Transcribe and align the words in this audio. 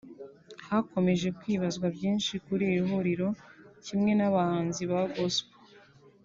hakomeje 0.67 1.27
kwibazwa 1.39 1.85
byinshi 1.95 2.33
kuri 2.45 2.63
iri 2.65 2.75
rihuriro 2.79 3.27
kimwe 3.85 4.11
n’ 4.15 4.21
abahanzi 4.29 4.81
ba 4.91 4.99
gospel 5.15 5.51